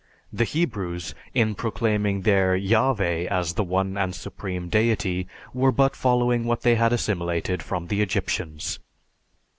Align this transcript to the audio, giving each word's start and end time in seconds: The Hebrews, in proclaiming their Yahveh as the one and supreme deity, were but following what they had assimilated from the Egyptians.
The 0.33 0.45
Hebrews, 0.45 1.13
in 1.35 1.53
proclaiming 1.53 2.21
their 2.21 2.57
Yahveh 2.57 3.27
as 3.27 3.53
the 3.53 3.63
one 3.63 3.97
and 3.99 4.15
supreme 4.15 4.67
deity, 4.67 5.27
were 5.53 5.71
but 5.71 5.95
following 5.95 6.45
what 6.45 6.61
they 6.61 6.73
had 6.73 6.91
assimilated 6.91 7.61
from 7.61 7.85
the 7.85 8.01
Egyptians. 8.01 8.79